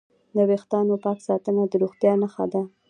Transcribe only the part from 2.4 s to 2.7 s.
ده.